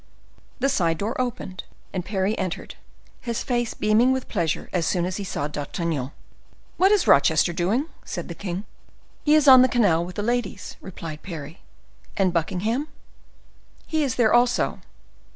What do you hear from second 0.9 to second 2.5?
door opened and Parry